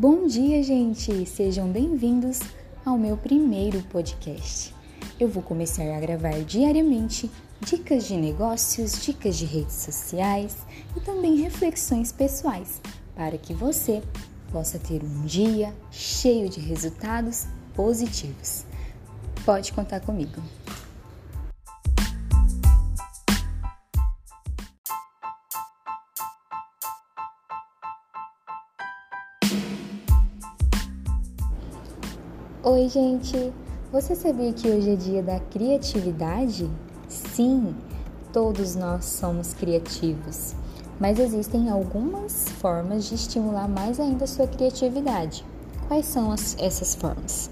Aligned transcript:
Bom 0.00 0.28
dia, 0.28 0.62
gente! 0.62 1.26
Sejam 1.26 1.72
bem-vindos 1.72 2.38
ao 2.86 2.96
meu 2.96 3.16
primeiro 3.16 3.82
podcast. 3.90 4.72
Eu 5.18 5.26
vou 5.26 5.42
começar 5.42 5.92
a 5.92 5.98
gravar 5.98 6.40
diariamente 6.44 7.28
dicas 7.62 8.06
de 8.06 8.16
negócios, 8.16 9.04
dicas 9.04 9.36
de 9.36 9.44
redes 9.44 9.74
sociais 9.74 10.56
e 10.96 11.00
também 11.00 11.34
reflexões 11.38 12.12
pessoais 12.12 12.80
para 13.16 13.36
que 13.38 13.52
você 13.52 14.00
possa 14.52 14.78
ter 14.78 15.02
um 15.02 15.26
dia 15.26 15.74
cheio 15.90 16.48
de 16.48 16.60
resultados 16.60 17.48
positivos. 17.74 18.64
Pode 19.44 19.72
contar 19.72 19.98
comigo. 19.98 20.40
Oi, 32.70 32.86
gente! 32.86 33.50
Você 33.90 34.14
sabia 34.14 34.52
que 34.52 34.68
hoje 34.68 34.90
é 34.90 34.94
dia 34.94 35.22
da 35.22 35.40
criatividade? 35.40 36.70
Sim, 37.08 37.74
todos 38.30 38.74
nós 38.74 39.06
somos 39.06 39.54
criativos, 39.54 40.54
mas 41.00 41.18
existem 41.18 41.70
algumas 41.70 42.46
formas 42.60 43.06
de 43.06 43.14
estimular 43.14 43.66
mais 43.66 43.98
ainda 43.98 44.24
a 44.24 44.26
sua 44.28 44.46
criatividade. 44.46 45.46
Quais 45.88 46.04
são 46.04 46.30
as, 46.30 46.58
essas 46.58 46.94
formas? 46.94 47.48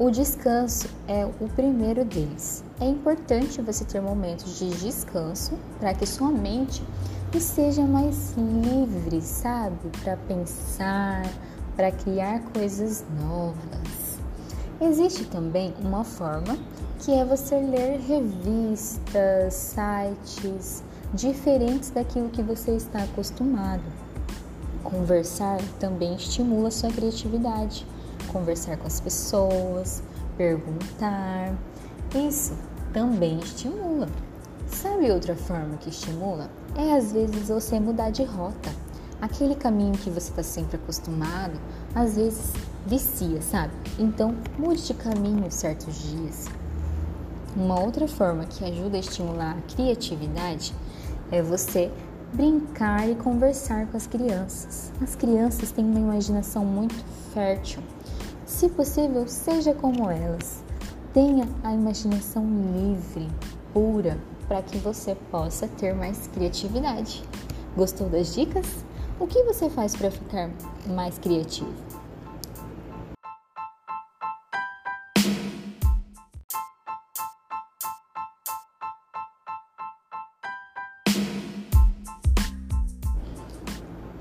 O 0.00 0.10
descanso 0.10 0.88
é 1.06 1.24
o 1.24 1.48
primeiro 1.50 2.04
deles. 2.04 2.64
É 2.80 2.86
importante 2.86 3.62
você 3.62 3.84
ter 3.84 4.00
momentos 4.00 4.58
de 4.58 4.68
descanso 4.70 5.52
para 5.78 5.94
que 5.94 6.04
sua 6.04 6.32
mente 6.32 6.82
seja 7.38 7.82
mais 7.82 8.34
livre, 8.36 9.22
sabe? 9.22 9.78
Para 10.02 10.16
pensar, 10.16 11.22
para 11.76 11.92
criar 11.92 12.40
coisas 12.52 13.04
novas. 13.16 13.99
Existe 14.80 15.26
também 15.26 15.74
uma 15.82 16.04
forma 16.04 16.56
que 17.00 17.12
é 17.12 17.22
você 17.22 17.54
ler 17.56 18.00
revistas, 18.00 19.52
sites 19.52 20.82
diferentes 21.12 21.90
daquilo 21.90 22.30
que 22.30 22.42
você 22.42 22.72
está 22.72 23.02
acostumado. 23.02 23.82
Conversar 24.82 25.60
também 25.78 26.14
estimula 26.14 26.70
sua 26.70 26.90
criatividade. 26.90 27.86
Conversar 28.32 28.78
com 28.78 28.86
as 28.86 29.00
pessoas, 29.00 30.02
perguntar, 30.38 31.54
isso 32.14 32.56
também 32.92 33.38
estimula. 33.38 34.08
Sabe 34.66 35.10
outra 35.10 35.36
forma 35.36 35.76
que 35.76 35.90
estimula? 35.90 36.50
É 36.74 36.96
às 36.96 37.12
vezes 37.12 37.48
você 37.48 37.78
mudar 37.78 38.10
de 38.10 38.24
rota. 38.24 38.70
Aquele 39.20 39.54
caminho 39.54 39.92
que 39.92 40.08
você 40.08 40.30
está 40.30 40.42
sempre 40.42 40.76
acostumado, 40.76 41.60
às 41.94 42.16
vezes 42.16 42.52
vicia, 42.86 43.42
sabe? 43.42 43.72
Então, 43.98 44.34
mude 44.58 44.86
de 44.86 44.94
caminho 44.94 45.50
certos 45.50 45.94
dias. 46.02 46.46
Uma 47.54 47.78
outra 47.80 48.08
forma 48.08 48.46
que 48.46 48.64
ajuda 48.64 48.96
a 48.96 49.00
estimular 49.00 49.58
a 49.58 49.74
criatividade 49.74 50.72
é 51.30 51.42
você 51.42 51.90
brincar 52.32 53.08
e 53.10 53.14
conversar 53.14 53.86
com 53.88 53.96
as 53.96 54.06
crianças. 54.06 54.92
As 55.02 55.14
crianças 55.14 55.70
têm 55.70 55.84
uma 55.84 55.98
imaginação 55.98 56.64
muito 56.64 56.94
fértil. 57.34 57.82
Se 58.46 58.68
possível, 58.68 59.28
seja 59.28 59.74
como 59.74 60.10
elas. 60.10 60.62
Tenha 61.12 61.46
a 61.62 61.74
imaginação 61.74 62.44
livre, 62.72 63.28
pura, 63.74 64.16
para 64.48 64.62
que 64.62 64.78
você 64.78 65.14
possa 65.30 65.68
ter 65.68 65.94
mais 65.94 66.28
criatividade. 66.28 67.22
Gostou 67.76 68.08
das 68.08 68.34
dicas? 68.34 68.66
O 69.20 69.26
que 69.26 69.42
você 69.42 69.68
faz 69.68 69.94
para 69.94 70.10
ficar 70.10 70.50
mais 70.86 71.18
criativo? 71.18 71.68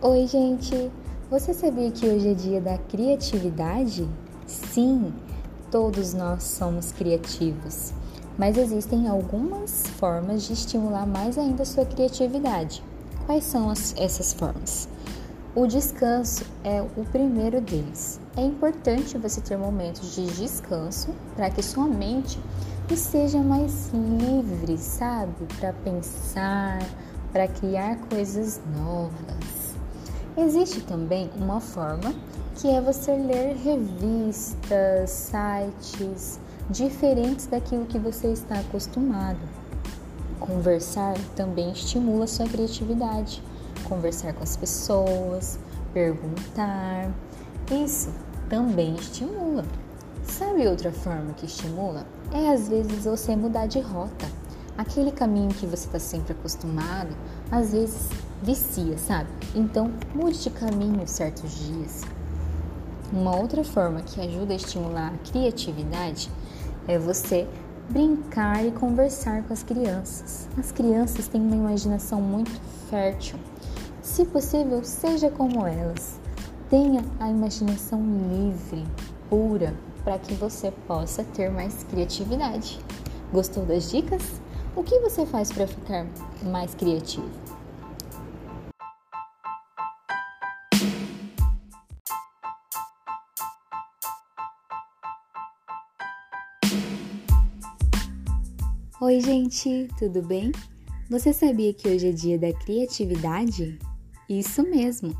Oi, 0.00 0.28
gente! 0.28 0.92
Você 1.28 1.52
sabia 1.52 1.90
que 1.90 2.06
hoje 2.06 2.28
é 2.28 2.34
dia 2.34 2.60
da 2.60 2.78
criatividade? 2.78 4.08
Sim, 4.46 5.12
todos 5.72 6.14
nós 6.14 6.44
somos 6.44 6.92
criativos, 6.92 7.92
mas 8.38 8.56
existem 8.56 9.08
algumas 9.08 9.88
formas 9.98 10.44
de 10.44 10.52
estimular 10.52 11.04
mais 11.04 11.36
ainda 11.36 11.64
a 11.64 11.66
sua 11.66 11.84
criatividade. 11.84 12.80
Quais 13.26 13.44
são 13.44 13.70
as, 13.70 13.94
essas 13.96 14.34
formas? 14.34 14.86
O 15.54 15.66
descanso 15.66 16.44
é 16.62 16.82
o 16.82 17.04
primeiro 17.06 17.58
deles. 17.60 18.20
É 18.36 18.42
importante 18.42 19.16
você 19.16 19.40
ter 19.40 19.56
momentos 19.56 20.14
de 20.14 20.26
descanso 20.26 21.08
para 21.34 21.48
que 21.48 21.62
sua 21.62 21.86
mente 21.86 22.38
seja 22.94 23.38
mais 23.38 23.90
livre, 23.92 24.76
sabe? 24.76 25.46
Para 25.58 25.72
pensar, 25.72 26.80
para 27.32 27.48
criar 27.48 27.96
coisas 28.10 28.60
novas. 28.76 29.74
Existe 30.36 30.82
também 30.82 31.30
uma 31.36 31.60
forma 31.60 32.14
que 32.56 32.68
é 32.68 32.80
você 32.80 33.12
ler 33.12 33.56
revistas, 33.56 35.10
sites 35.10 36.38
diferentes 36.68 37.46
daquilo 37.46 37.86
que 37.86 37.98
você 37.98 38.28
está 38.28 38.58
acostumado. 38.58 39.63
Conversar 40.46 41.14
também 41.34 41.72
estimula 41.72 42.24
a 42.24 42.26
sua 42.26 42.46
criatividade. 42.46 43.42
Conversar 43.84 44.34
com 44.34 44.42
as 44.42 44.58
pessoas, 44.58 45.58
perguntar, 45.94 47.10
isso 47.72 48.12
também 48.50 48.94
estimula. 48.94 49.64
Sabe 50.22 50.68
outra 50.68 50.92
forma 50.92 51.32
que 51.32 51.46
estimula? 51.46 52.06
É 52.30 52.50
às 52.52 52.68
vezes 52.68 53.06
você 53.06 53.34
mudar 53.34 53.66
de 53.66 53.80
rota. 53.80 54.26
Aquele 54.76 55.12
caminho 55.12 55.48
que 55.48 55.64
você 55.64 55.86
está 55.86 55.98
sempre 55.98 56.32
acostumado, 56.34 57.16
às 57.50 57.72
vezes 57.72 58.10
vicia, 58.42 58.98
sabe? 58.98 59.30
Então, 59.54 59.90
mude 60.14 60.42
de 60.42 60.50
caminho 60.50 61.08
certos 61.08 61.52
dias. 61.52 62.02
Uma 63.10 63.34
outra 63.34 63.64
forma 63.64 64.02
que 64.02 64.20
ajuda 64.20 64.52
a 64.52 64.56
estimular 64.56 65.14
a 65.14 65.30
criatividade 65.30 66.30
é 66.86 66.98
você 66.98 67.48
brincar 67.88 68.64
e 68.64 68.70
conversar 68.70 69.42
com 69.42 69.52
as 69.52 69.62
crianças. 69.62 70.48
As 70.58 70.72
crianças 70.72 71.28
têm 71.28 71.40
uma 71.40 71.56
imaginação 71.56 72.20
muito 72.20 72.50
fértil. 72.88 73.38
Se 74.02 74.24
possível, 74.24 74.84
seja 74.84 75.30
como 75.30 75.66
elas. 75.66 76.18
Tenha 76.70 77.04
a 77.20 77.30
imaginação 77.30 78.00
livre, 78.30 78.84
pura, 79.28 79.74
para 80.02 80.18
que 80.18 80.34
você 80.34 80.70
possa 80.86 81.24
ter 81.24 81.50
mais 81.50 81.84
criatividade. 81.84 82.80
Gostou 83.32 83.64
das 83.64 83.90
dicas? 83.90 84.40
O 84.76 84.82
que 84.82 84.98
você 85.00 85.24
faz 85.24 85.52
para 85.52 85.66
ficar 85.66 86.06
mais 86.42 86.74
criativo? 86.74 87.43
Oi, 99.00 99.20
gente, 99.20 99.88
tudo 99.98 100.22
bem? 100.22 100.52
Você 101.10 101.32
sabia 101.32 101.74
que 101.74 101.88
hoje 101.88 102.10
é 102.10 102.12
dia 102.12 102.38
da 102.38 102.52
criatividade? 102.52 103.76
Isso 104.28 104.62
mesmo, 104.62 105.12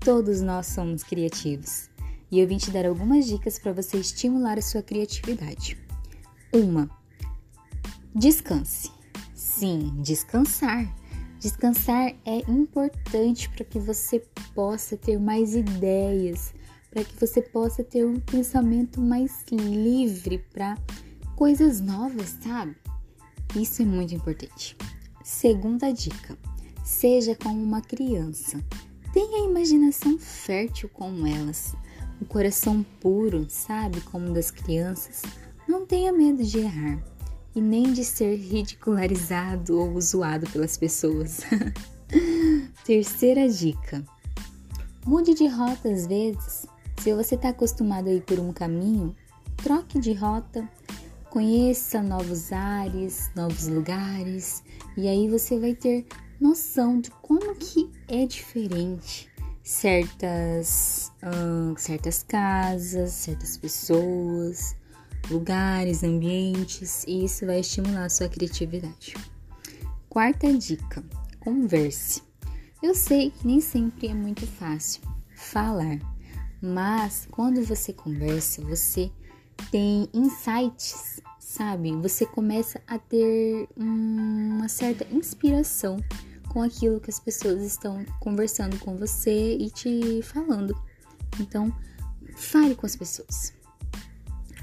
todos 0.00 0.40
nós 0.40 0.68
somos 0.68 1.02
criativos. 1.02 1.90
E 2.30 2.40
eu 2.40 2.48
vim 2.48 2.56
te 2.56 2.70
dar 2.70 2.86
algumas 2.86 3.26
dicas 3.26 3.58
para 3.58 3.74
você 3.74 3.98
estimular 3.98 4.56
a 4.56 4.62
sua 4.62 4.82
criatividade. 4.82 5.76
Uma, 6.50 6.88
descanse. 8.14 8.90
Sim, 9.34 10.00
descansar. 10.00 10.90
Descansar 11.38 12.14
é 12.24 12.38
importante 12.50 13.50
para 13.50 13.66
que 13.66 13.78
você 13.78 14.24
possa 14.54 14.96
ter 14.96 15.20
mais 15.20 15.54
ideias, 15.54 16.54
para 16.90 17.04
que 17.04 17.14
você 17.20 17.42
possa 17.42 17.84
ter 17.84 18.06
um 18.06 18.18
pensamento 18.18 18.98
mais 18.98 19.44
livre 19.52 20.38
para 20.50 20.78
coisas 21.36 21.82
novas, 21.82 22.38
sabe? 22.42 22.79
Isso 23.54 23.82
é 23.82 23.84
muito 23.84 24.14
importante. 24.14 24.76
Segunda 25.24 25.92
dica: 25.92 26.38
seja 26.84 27.34
como 27.34 27.62
uma 27.62 27.80
criança. 27.80 28.62
Tenha 29.12 29.42
a 29.42 29.50
imaginação 29.50 30.18
fértil 30.18 30.88
como 30.88 31.26
elas, 31.26 31.74
o 32.20 32.24
coração 32.24 32.84
puro, 33.00 33.46
sabe, 33.48 34.00
como 34.02 34.32
das 34.32 34.50
crianças. 34.52 35.22
Não 35.66 35.84
tenha 35.84 36.12
medo 36.12 36.44
de 36.44 36.58
errar 36.60 37.02
e 37.54 37.60
nem 37.60 37.92
de 37.92 38.04
ser 38.04 38.36
ridicularizado 38.36 39.78
ou 39.78 40.00
zoado 40.00 40.48
pelas 40.50 40.76
pessoas. 40.76 41.40
Terceira 42.84 43.48
dica: 43.48 44.04
mude 45.04 45.34
de 45.34 45.46
rota 45.48 45.88
às 45.88 46.06
vezes. 46.06 46.66
Se 46.98 47.14
você 47.14 47.34
está 47.34 47.48
acostumado 47.48 48.08
a 48.08 48.12
ir 48.12 48.20
por 48.22 48.38
um 48.38 48.52
caminho, 48.52 49.16
troque 49.56 49.98
de 49.98 50.12
rota 50.12 50.68
Conheça 51.30 52.02
novos 52.02 52.52
ares, 52.52 53.30
novos 53.36 53.68
lugares, 53.68 54.64
e 54.96 55.06
aí 55.06 55.28
você 55.28 55.60
vai 55.60 55.74
ter 55.74 56.04
noção 56.40 57.00
de 57.00 57.08
como 57.22 57.54
que 57.54 57.88
é 58.08 58.26
diferente. 58.26 59.30
certas, 59.62 61.12
hum, 61.22 61.76
certas 61.76 62.24
casas, 62.24 63.12
certas 63.12 63.56
pessoas, 63.56 64.74
lugares, 65.30 66.02
ambientes, 66.02 67.04
e 67.06 67.24
isso 67.24 67.46
vai 67.46 67.60
estimular 67.60 68.06
a 68.06 68.08
sua 68.08 68.28
criatividade. 68.28 69.14
Quarta 70.08 70.52
dica: 70.52 71.04
converse. 71.38 72.22
Eu 72.82 72.92
sei 72.92 73.30
que 73.30 73.46
nem 73.46 73.60
sempre 73.60 74.08
é 74.08 74.14
muito 74.14 74.44
fácil 74.48 75.02
falar, 75.36 76.00
mas 76.60 77.28
quando 77.30 77.62
você 77.62 77.92
conversa, 77.92 78.62
você 78.62 79.12
tem 79.70 80.08
insights, 80.12 81.20
sabe? 81.38 81.92
Você 81.96 82.26
começa 82.26 82.80
a 82.86 82.98
ter 82.98 83.68
uma 83.76 84.68
certa 84.68 85.06
inspiração 85.12 85.98
com 86.48 86.62
aquilo 86.62 87.00
que 87.00 87.10
as 87.10 87.20
pessoas 87.20 87.62
estão 87.62 88.04
conversando 88.18 88.78
com 88.78 88.96
você 88.96 89.56
e 89.56 89.70
te 89.70 90.20
falando. 90.22 90.76
Então, 91.38 91.72
fale 92.34 92.74
com 92.74 92.86
as 92.86 92.96
pessoas. 92.96 93.52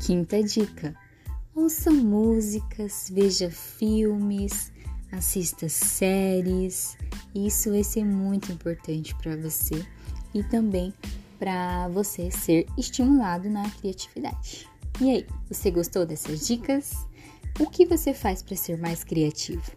Quinta 0.00 0.42
dica: 0.42 0.94
ouça 1.54 1.90
músicas, 1.90 3.10
veja 3.12 3.50
filmes, 3.50 4.72
assista 5.12 5.68
séries. 5.68 6.96
Isso 7.34 7.70
vai 7.70 7.84
ser 7.84 8.04
muito 8.04 8.52
importante 8.52 9.14
para 9.16 9.36
você 9.36 9.84
e 10.34 10.42
também 10.44 10.92
para 11.38 11.88
você 11.88 12.30
ser 12.30 12.66
estimulado 12.76 13.48
na 13.48 13.68
criatividade. 13.70 14.68
E 14.98 15.10
aí, 15.10 15.26
você 15.46 15.70
gostou 15.70 16.06
dessas 16.06 16.46
dicas? 16.46 16.94
O 17.60 17.68
que 17.68 17.84
você 17.84 18.14
faz 18.14 18.42
para 18.42 18.56
ser 18.56 18.78
mais 18.78 19.04
criativo? 19.04 19.70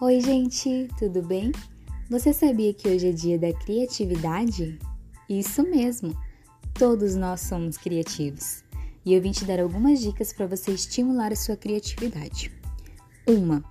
Oi, 0.00 0.20
gente, 0.22 0.88
tudo 0.98 1.20
bem? 1.20 1.52
Você 2.08 2.32
sabia 2.32 2.72
que 2.72 2.88
hoje 2.88 3.08
é 3.08 3.12
dia 3.12 3.38
da 3.38 3.52
criatividade? 3.52 4.78
Isso 5.28 5.62
mesmo, 5.62 6.16
todos 6.72 7.14
nós 7.14 7.42
somos 7.42 7.76
criativos. 7.76 8.64
E 9.04 9.12
eu 9.12 9.20
vim 9.20 9.32
te 9.32 9.44
dar 9.44 9.60
algumas 9.60 10.00
dicas 10.00 10.32
para 10.32 10.46
você 10.46 10.70
estimular 10.70 11.32
a 11.32 11.36
sua 11.36 11.56
criatividade. 11.56 12.55
Uma, 13.26 13.64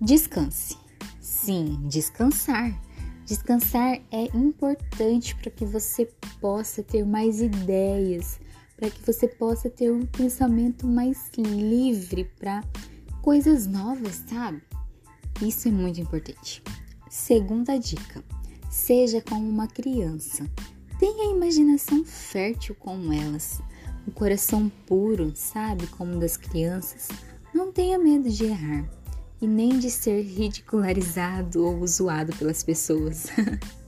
descanse. 0.00 0.76
Sim, 1.20 1.80
descansar. 1.88 2.80
Descansar 3.26 4.00
é 4.12 4.24
importante 4.32 5.34
para 5.34 5.50
que 5.50 5.64
você 5.64 6.08
possa 6.40 6.80
ter 6.80 7.04
mais 7.04 7.40
ideias, 7.40 8.38
para 8.76 8.90
que 8.90 9.04
você 9.04 9.26
possa 9.26 9.68
ter 9.68 9.90
um 9.90 10.06
pensamento 10.06 10.86
mais 10.86 11.28
livre 11.36 12.30
para 12.38 12.62
coisas 13.22 13.66
novas, 13.66 14.22
sabe? 14.28 14.62
Isso 15.42 15.66
é 15.66 15.72
muito 15.72 16.00
importante. 16.00 16.62
Segunda 17.10 17.76
dica: 17.76 18.22
seja 18.70 19.20
como 19.20 19.48
uma 19.48 19.66
criança. 19.66 20.48
Tenha 21.00 21.28
a 21.28 21.36
imaginação 21.36 22.04
fértil 22.04 22.76
como 22.76 23.12
elas, 23.12 23.60
o 24.06 24.12
coração 24.12 24.70
puro, 24.86 25.32
sabe, 25.34 25.88
como 25.88 26.20
das 26.20 26.36
crianças. 26.36 27.08
Não 27.54 27.72
tenha 27.72 27.98
medo 27.98 28.28
de 28.28 28.44
errar 28.44 28.88
e 29.40 29.46
nem 29.46 29.78
de 29.78 29.90
ser 29.90 30.22
ridicularizado 30.22 31.64
ou 31.64 31.86
zoado 31.86 32.34
pelas 32.36 32.62
pessoas. 32.62 33.28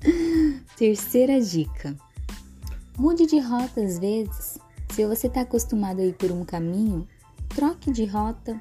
Terceira 0.76 1.40
dica: 1.40 1.96
mude 2.98 3.26
de 3.26 3.38
rota 3.38 3.80
às 3.82 3.98
vezes. 3.98 4.58
Se 4.90 5.04
você 5.06 5.26
está 5.26 5.40
acostumado 5.40 6.00
a 6.00 6.04
ir 6.04 6.14
por 6.14 6.30
um 6.30 6.44
caminho, 6.44 7.06
troque 7.48 7.90
de 7.90 8.04
rota, 8.04 8.60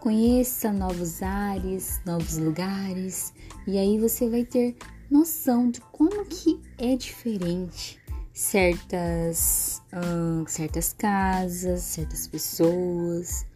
conheça 0.00 0.72
novos 0.72 1.22
ares, 1.22 2.00
novos 2.04 2.36
lugares, 2.36 3.32
e 3.66 3.78
aí 3.78 3.98
você 3.98 4.28
vai 4.28 4.44
ter 4.44 4.76
noção 5.10 5.70
de 5.70 5.80
como 5.80 6.26
que 6.26 6.60
é 6.76 6.94
diferente 6.94 8.02
certas, 8.32 9.82
hum, 9.92 10.44
certas 10.46 10.92
casas, 10.92 11.82
certas 11.82 12.26
pessoas, 12.26 13.46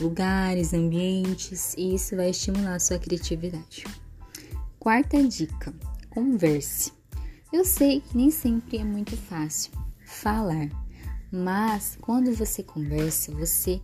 lugares, 0.00 0.72
ambientes, 0.72 1.74
e 1.76 1.94
isso 1.94 2.16
vai 2.16 2.30
estimular 2.30 2.74
a 2.74 2.80
sua 2.80 2.98
criatividade. 2.98 3.84
Quarta 4.78 5.22
dica: 5.22 5.72
converse. 6.10 6.92
Eu 7.52 7.64
sei 7.64 8.00
que 8.00 8.16
nem 8.16 8.30
sempre 8.30 8.78
é 8.78 8.84
muito 8.84 9.16
fácil 9.16 9.72
falar, 10.04 10.68
mas 11.30 11.96
quando 12.00 12.34
você 12.34 12.62
conversa, 12.62 13.30
você 13.32 13.80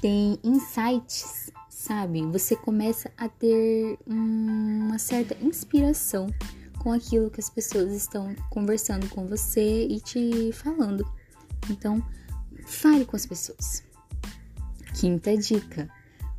tem 0.00 0.38
insights, 0.42 1.50
sabe? 1.68 2.22
Você 2.26 2.56
começa 2.56 3.10
a 3.16 3.28
ter 3.28 3.98
uma 4.06 4.98
certa 4.98 5.36
inspiração 5.42 6.28
com 6.78 6.92
aquilo 6.92 7.30
que 7.30 7.40
as 7.40 7.48
pessoas 7.48 7.92
estão 7.92 8.34
conversando 8.50 9.08
com 9.08 9.26
você 9.26 9.86
e 9.86 10.00
te 10.00 10.50
falando. 10.52 11.06
Então, 11.70 12.02
fale 12.66 13.04
com 13.04 13.14
as 13.14 13.26
pessoas. 13.26 13.84
Quinta 14.94 15.36
dica: 15.36 15.88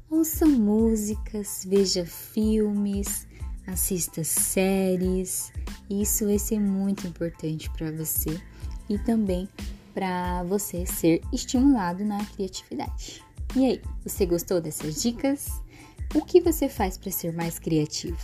ouça 0.09 0.45
músicas, 0.45 1.65
veja 1.67 2.05
filmes, 2.05 3.27
assista 3.67 4.23
séries. 4.23 5.51
Isso 5.89 6.25
vai 6.25 6.39
ser 6.39 6.59
muito 6.59 7.07
importante 7.07 7.69
para 7.71 7.91
você 7.91 8.39
e 8.89 8.97
também 8.99 9.49
para 9.93 10.43
você 10.43 10.85
ser 10.85 11.21
estimulado 11.31 12.03
na 12.03 12.23
criatividade. 12.25 13.23
E 13.55 13.65
aí, 13.65 13.81
você 14.03 14.25
gostou 14.25 14.59
dessas 14.59 15.01
dicas? 15.01 15.47
O 16.15 16.21
que 16.21 16.41
você 16.41 16.67
faz 16.67 16.97
para 16.97 17.11
ser 17.11 17.33
mais 17.33 17.59
criativo? 17.59 18.17